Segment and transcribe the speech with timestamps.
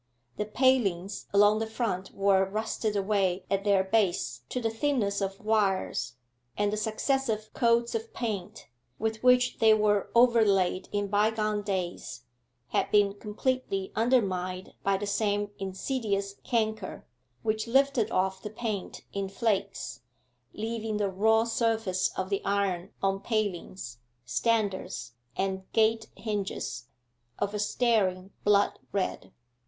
[0.37, 5.39] The palings along the front were rusted away at their base to the thinness of
[5.39, 6.15] wires,
[6.57, 8.67] and the successive coats of paint,
[8.97, 12.23] with which they were overlaid in bygone days,
[12.69, 17.05] had been completely undermined by the same insidious canker,
[17.43, 20.01] which lifted off the paint in flakes,
[20.51, 26.87] leaving the raw surface of the iron on palings, standards, and gate hinges,
[27.37, 29.31] of a staring blood red.